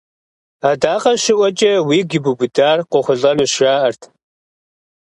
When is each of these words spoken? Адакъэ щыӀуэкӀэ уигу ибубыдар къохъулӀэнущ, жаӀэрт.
Адакъэ 0.69 1.13
щыӀуэкӀэ 1.21 1.71
уигу 1.87 2.15
ибубыдар 2.17 2.77
къохъулӀэнущ, 2.91 3.51
жаӀэрт. 3.59 4.01